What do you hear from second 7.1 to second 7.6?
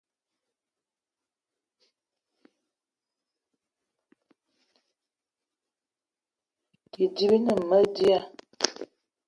bi ne dia